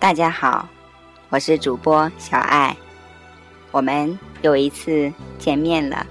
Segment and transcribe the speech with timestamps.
[0.00, 0.66] 大家好，
[1.28, 2.74] 我是主播小爱，
[3.70, 6.06] 我们又一次见面了。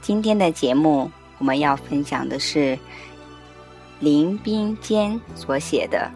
[0.00, 2.78] 今天的节目我们要分享的是
[3.98, 6.10] 林冰坚所写的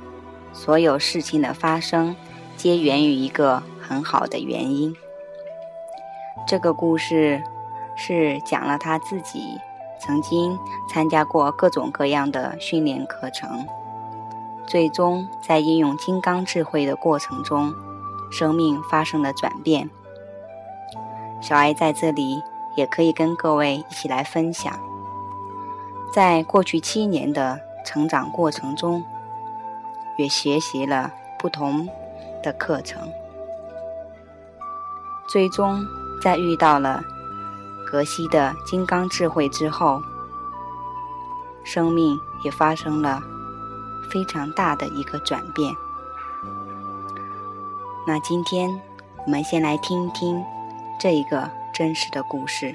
[0.56, 2.16] 《所有事情的发生
[2.56, 4.90] 皆源于一个很好的原因》。
[6.48, 7.42] 这个故事
[7.94, 9.60] 是讲了他自己
[10.00, 10.58] 曾经
[10.90, 13.66] 参加过各种各样的训练课程。
[14.66, 17.74] 最终，在应用金刚智慧的过程中，
[18.30, 19.90] 生命发生了转变。
[21.40, 22.42] 小艾在这里
[22.74, 24.72] 也可以跟各位一起来分享，
[26.12, 29.04] 在过去七年的成长过程中，
[30.16, 31.86] 也学习了不同
[32.42, 33.06] 的课程。
[35.28, 35.84] 最终，
[36.22, 37.02] 在遇到了
[37.86, 40.00] 格西的金刚智慧之后，
[41.62, 43.20] 生命也发生了。
[44.10, 45.74] 非常大的一个转变。
[48.06, 48.80] 那今天
[49.24, 50.44] 我们先来听一听
[50.98, 52.74] 这一个真实的故事。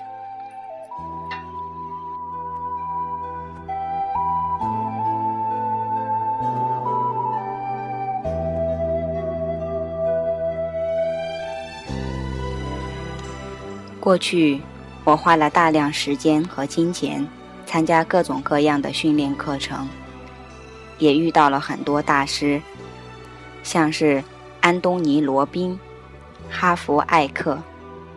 [14.00, 14.60] 过去，
[15.04, 17.28] 我花了大量时间和金钱
[17.68, 19.88] 参加各种各样的训练课程。
[21.00, 22.62] 也遇到了很多大师，
[23.64, 24.24] 像是
[24.62, 25.80] 安东尼·罗宾、
[26.50, 27.58] 哈弗·艾克、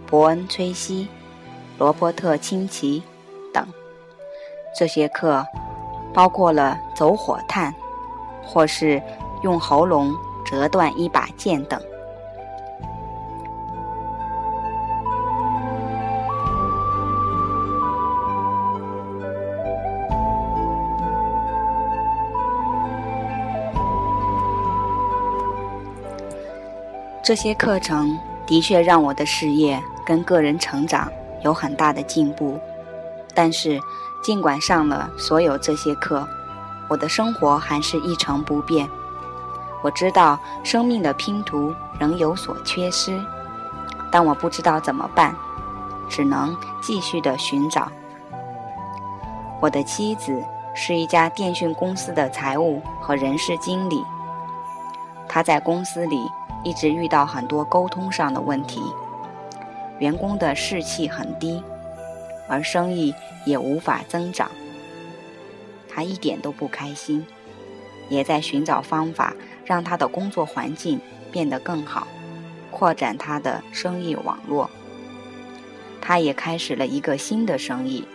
[0.07, 1.09] 伯恩·崔西、
[1.79, 3.03] 罗伯特·清崎
[3.53, 3.67] 等。
[4.79, 5.47] 这些课
[6.13, 7.75] 包括了走火炭，
[8.45, 9.01] 或是
[9.43, 11.81] 用喉咙折断一把剑等。
[27.23, 31.09] 这些课程的确让我的事业跟个人成长
[31.45, 32.59] 有很大的进步，
[33.33, 33.81] 但是
[34.25, 36.27] 尽管上了所有这些课，
[36.89, 38.89] 我的生活还是一成不变。
[39.85, 43.25] 我知道生命的拼图仍有所缺失，
[44.11, 45.33] 但我不知道怎么办，
[46.09, 47.87] 只能继续的寻找。
[49.61, 50.43] 我的妻子
[50.75, 54.03] 是一家电讯公司的财务和人事经理，
[55.29, 56.29] 她在公司里。
[56.65, 58.81] 一直遇到很多沟通上的问题，
[59.99, 61.63] 员工的士气很低，
[62.49, 63.15] 而生意
[63.45, 64.51] 也无法增长。
[65.89, 67.27] 他一点都不开心，
[68.09, 69.35] 也在寻找方法
[69.65, 72.07] 让他的工作环境变得更好，
[72.71, 74.71] 扩展他的生意网络。
[76.01, 78.07] 他也开始了一个新的生意，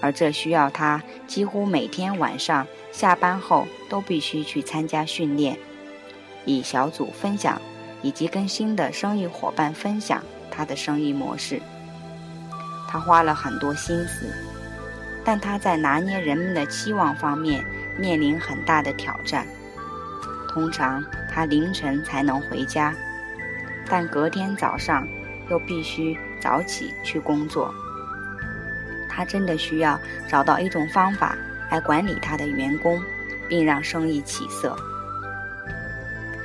[0.00, 5.58] 而这需要他几乎每天晚上下班后都必须去参加训练。
[6.46, 7.60] 以小组分享，
[8.00, 11.60] 以及跟新的生意伙伴分享他的生意模式。
[12.88, 14.32] 他花了很多心思，
[15.24, 17.62] 但他在拿捏人们的期望方面
[17.98, 19.46] 面临很大的挑战。
[20.48, 22.94] 通常他凌晨才能回家，
[23.88, 25.06] 但隔天早上
[25.50, 27.74] 又必须早起去工作。
[29.10, 31.36] 他真的需要找到一种方法
[31.70, 33.02] 来管理他的员工，
[33.48, 34.76] 并让生意起色。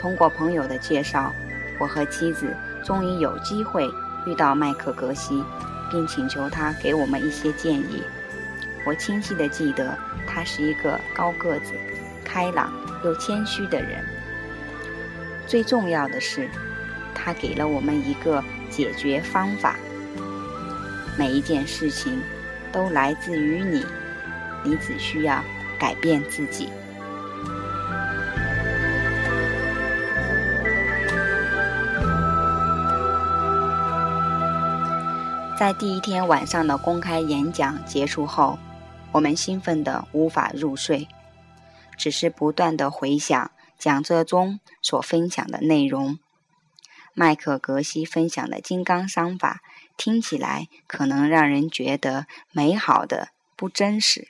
[0.02, 1.32] 通过朋友的介绍，
[1.78, 3.88] 我和妻子终于有机会
[4.26, 5.44] 遇到麦克格西，
[5.92, 8.02] 并请求他给我们一些建议。
[8.84, 9.96] 我清晰地记得，
[10.26, 11.74] 他是一个高个子、
[12.26, 12.74] 开朗
[13.04, 14.04] 又谦虚的人。
[15.46, 16.50] 最重要的是，
[17.14, 19.76] 他给了我们一个解决方法。
[21.16, 22.20] 每一件事情
[22.72, 23.86] 都来自于你，
[24.64, 25.44] 你只需要
[25.78, 26.70] 改变自己。
[35.61, 38.58] 在第一天晚上的公开演讲结束后，
[39.11, 41.08] 我们兴奋得无法入睡，
[41.96, 46.17] 只是不断地回想讲座中所分享的内容。
[47.13, 49.61] 麦克格西分享的金刚商法
[49.96, 54.29] 听起来可能让人觉得美好的不真实。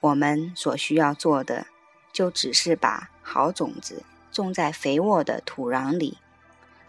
[0.00, 1.66] 我们所需要做的，
[2.10, 6.16] 就只是把好种子种在肥沃的土壤里。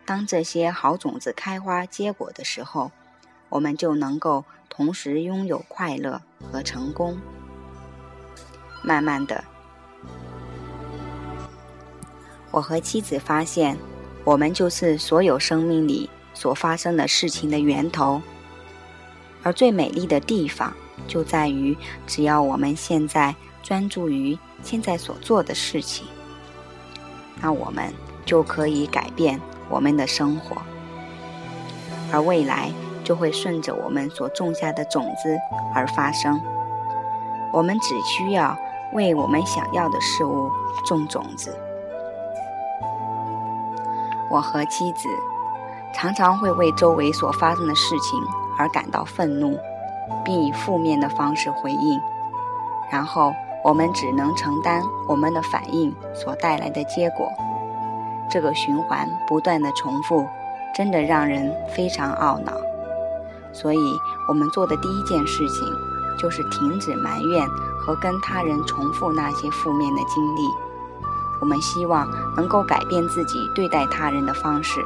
[0.07, 2.93] 当这些好种子开花结果的时候，
[3.49, 7.19] 我们就能够同时拥有快乐和成功。
[8.81, 9.43] 慢慢的，
[12.51, 13.77] 我和妻子发现，
[14.23, 18.21] 我们就是所有生命里所发生的事情的源头。
[19.43, 20.73] 而最美丽的地方
[21.05, 26.07] 就在于，只要我们现在专注于现在所做的事情。
[27.41, 27.93] 那我们
[28.25, 29.37] 就可以改变
[29.69, 30.55] 我们的生活，
[32.11, 32.71] 而未来
[33.03, 35.37] 就会顺着我们所种下的种子
[35.73, 36.41] 而发生。
[37.51, 38.57] 我们只需要
[38.93, 40.49] 为我们想要的事物
[40.85, 41.55] 种种子。
[44.29, 45.07] 我和妻子
[45.93, 48.19] 常常会为周围所发生的事情
[48.57, 49.57] 而感到愤怒，
[50.23, 51.99] 并以负面的方式回应，
[52.91, 53.33] 然后
[53.63, 57.31] 我们只能承担我们的反应所带来的结果。
[58.29, 60.25] 这个循环不断的重复，
[60.75, 62.53] 真的让人非常懊恼。
[63.53, 63.77] 所以，
[64.27, 65.67] 我们做的第一件事情
[66.19, 67.47] 就是停止埋怨
[67.79, 70.41] 和跟他人重复那些负面的经历。
[71.39, 74.81] 我们希望能够改变自己对待他人的方式，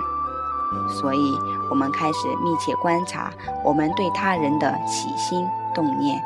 [0.89, 1.37] 所以
[1.69, 3.31] 我们开始密切观察
[3.63, 6.21] 我们对他人的起心动念。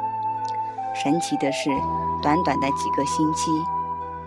[0.95, 1.69] 神奇的是，
[2.21, 3.51] 短短的几个星期，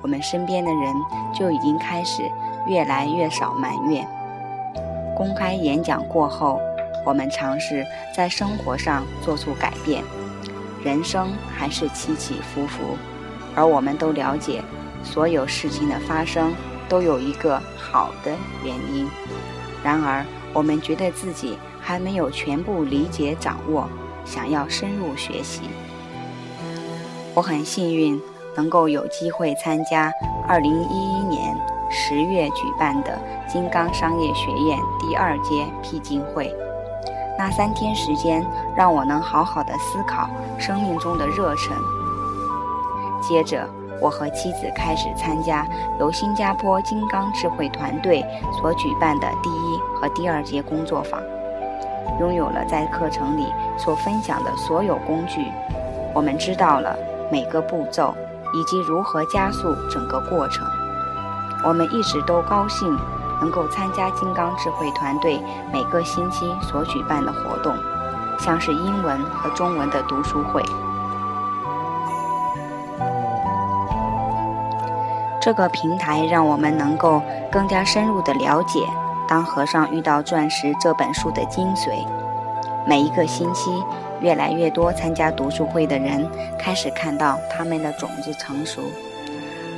[0.02, 0.94] 我们身边的人
[1.34, 2.22] 就已经开始
[2.68, 4.06] 越来越少埋怨。
[5.16, 6.60] 公开演讲过后，
[7.04, 7.84] 我们尝试
[8.14, 10.04] 在生活上做出改变。
[10.84, 12.96] 人生还是起起伏伏，
[13.54, 14.62] 而我们都了解。
[15.04, 16.52] 所有事情的发生
[16.88, 18.32] 都有一个好的
[18.64, 19.08] 原因，
[19.82, 23.88] 然而我们觉得自己还没有全部理解掌握，
[24.24, 25.62] 想要深入学习。
[27.34, 28.20] 我很幸运
[28.56, 30.12] 能够有机会参加
[30.48, 31.17] 2011
[31.90, 36.54] 十月举办的金刚商业学院第二届辟静会，
[37.38, 38.44] 那三天时间
[38.76, 41.76] 让我能好好的思考生命中的热忱。
[43.22, 43.68] 接着。
[44.00, 45.66] 我和妻子开始参加
[45.98, 51.20] 由新加坡金刚智慧团队所举办的第一和第二节工作坊，
[52.20, 55.44] 拥有了在课程里所分享的所有工具。
[56.14, 56.96] 我们知道了
[57.28, 58.14] 每个步骤
[58.54, 60.64] 以及如何加速整个过程。
[61.64, 62.96] 我们一直都高兴
[63.40, 65.40] 能够参加金刚智慧团队
[65.72, 67.74] 每个星期所举办的活动，
[68.38, 70.62] 像是英文和中文的读书会。
[75.40, 78.80] 这个平台让我们能够更加深入的了解
[79.26, 82.04] 《当和尚遇到钻石》这本书的精髓。
[82.86, 83.82] 每一个星期，
[84.20, 86.28] 越来越多参加读书会的人
[86.58, 88.82] 开始看到他们的种子成熟，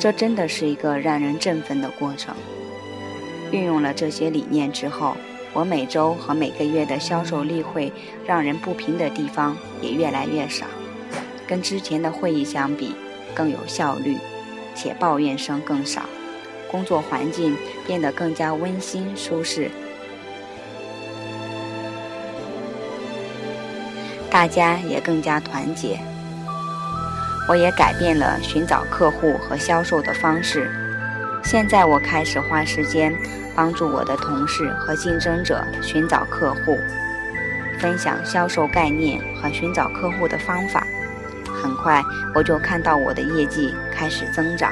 [0.00, 2.34] 这真的是一个让人振奋的过程。
[3.52, 5.14] 运用了这些理念之后，
[5.52, 7.92] 我每周和每个月的销售例会
[8.24, 10.64] 让人不平的地方也越来越少，
[11.46, 12.94] 跟之前的会议相比
[13.34, 14.16] 更有效率。
[14.74, 16.04] 且抱怨声更少，
[16.70, 17.54] 工作环境
[17.86, 19.70] 变得更加温馨舒适，
[24.30, 25.98] 大家也更加团结。
[27.50, 30.70] 我也改变了寻找客户和销售的方式，
[31.42, 33.12] 现在我开始花时间
[33.56, 36.78] 帮助我的同事和竞争者寻找客户，
[37.80, 40.86] 分享销售概念和寻找客户的方法。
[41.60, 42.00] 很快，
[42.36, 44.70] 我就看到我的业绩开始增长。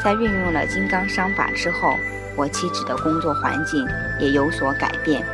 [0.00, 1.98] 在运用了金刚商法之后，
[2.36, 3.84] 我妻子的工作环境
[4.20, 5.26] 也有所改变。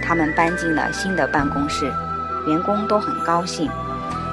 [0.00, 1.92] 他们搬进了新的办公室，
[2.46, 3.70] 员工都很高兴。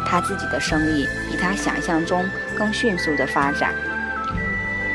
[0.10, 2.26] 他自己的生意比他想象中
[2.58, 3.74] 更迅速的发展。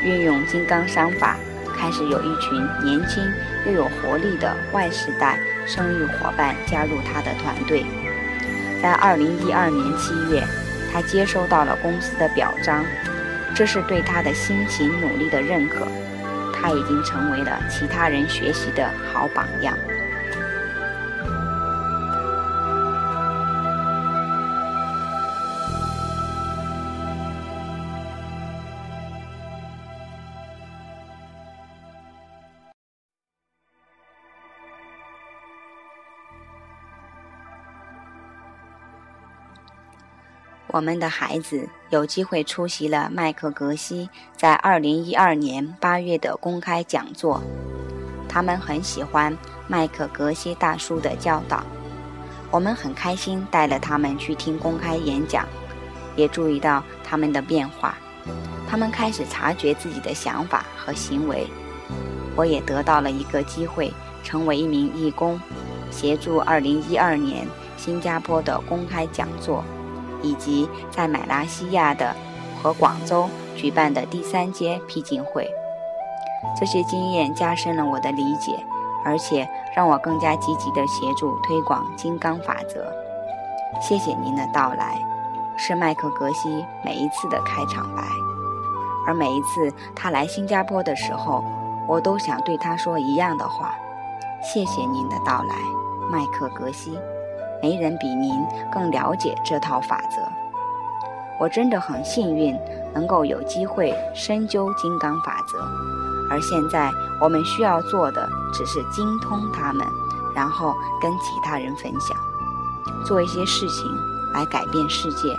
[0.03, 1.37] 运用金刚商法，
[1.77, 3.23] 开始有一群年轻
[3.67, 7.85] 又有活力的外时代生意伙伴加入他的团队。
[8.81, 10.43] 在二零一二年七月，
[10.91, 12.83] 他接收到了公司的表彰，
[13.55, 15.87] 这是对他的辛勤努力的认可。
[16.51, 19.77] 他已经成为了其他人学习的好榜样。
[40.73, 47.39] 我们的孩子有机会出席了麦克格西在2012年8月的公开讲座，
[48.27, 49.37] 他们很喜欢
[49.67, 51.63] 麦克格西大叔的教导。
[52.49, 55.47] 我们很开心带了他们去听公开演讲，
[56.15, 57.95] 也注意到他们的变化。
[58.67, 61.45] 他们开始察觉自己的想法和行为。
[62.35, 65.39] 我也得到了一个机会，成为一名义工，
[65.91, 69.63] 协助2012年新加坡的公开讲座。
[70.23, 72.15] 以及在马来西亚的
[72.61, 75.47] 和广州举办的第三届僻静会，
[76.59, 78.57] 这些经验加深了我的理解，
[79.05, 82.91] 而且让我更加积极地协助推广金刚法则。
[83.81, 84.97] 谢谢您的到来，
[85.57, 88.03] 是麦克格西每一次的开场白。
[89.05, 91.43] 而每一次他来新加坡的时候，
[91.87, 93.75] 我都想对他说一样的话：
[94.41, 95.55] 谢谢您的到来，
[96.09, 96.97] 麦克格西。
[97.63, 100.21] 没人比您更了解这套法则。
[101.39, 102.59] 我真的很幸运，
[102.93, 105.59] 能够有机会深究金刚法则。
[106.29, 106.91] 而现在
[107.21, 109.87] 我们需要做的，只是精通它们，
[110.35, 112.17] 然后跟其他人分享，
[113.05, 113.85] 做一些事情
[114.33, 115.33] 来改变世界，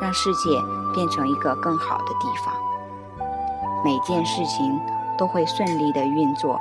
[0.00, 0.62] 让世界
[0.94, 2.54] 变成一个更好的地方。
[3.84, 4.80] 每件事情
[5.16, 6.60] 都会顺利的运作，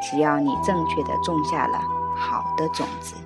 [0.00, 1.80] 只要你正确的种下了
[2.16, 3.16] 好的种子。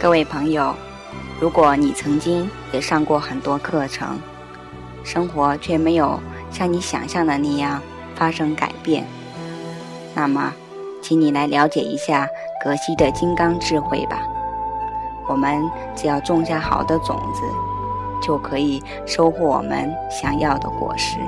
[0.00, 0.72] 各位朋友，
[1.40, 4.16] 如果你曾经也上过很多课程，
[5.02, 6.20] 生活却没有
[6.52, 7.82] 像你想象的那样
[8.14, 9.04] 发生改变，
[10.14, 10.54] 那么，
[11.02, 12.28] 请你来了解一下
[12.62, 14.20] 格西的金刚智慧吧。
[15.26, 15.60] 我们
[15.96, 17.42] 只要种下好的种子，
[18.22, 21.18] 就可以收获我们想要的果实。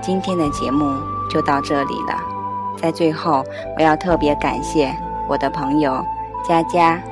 [0.00, 0.84] 今天的节目
[1.28, 2.16] 就到这里了，
[2.76, 3.44] 在最后，
[3.76, 4.96] 我要特别感谢
[5.26, 6.00] 我的朋友。
[6.46, 7.02] 佳佳、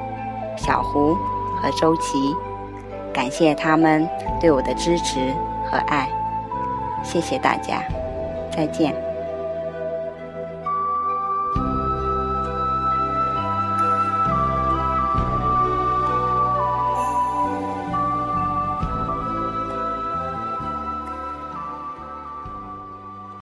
[0.56, 1.14] 小胡
[1.60, 2.36] 和周琦，
[3.12, 4.08] 感谢他们
[4.40, 5.34] 对我的支持
[5.70, 6.08] 和爱，
[7.02, 7.82] 谢谢大家，
[8.54, 8.94] 再见。